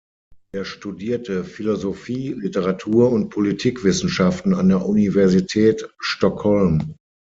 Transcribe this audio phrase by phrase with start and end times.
[0.51, 6.95] Er studierte Philosophie, Literatur- und Politikwissenschaften an der Universität Stockholm.